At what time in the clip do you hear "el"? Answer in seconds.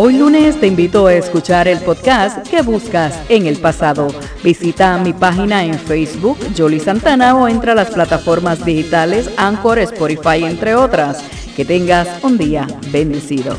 1.66-1.80, 3.48-3.56